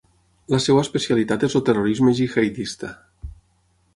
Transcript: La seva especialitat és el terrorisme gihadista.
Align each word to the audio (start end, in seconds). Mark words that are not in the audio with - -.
La 0.53 0.59
seva 0.63 0.79
especialitat 0.85 1.45
és 1.49 1.57
el 1.59 1.63
terrorisme 1.69 2.15
gihadista. 2.21 2.93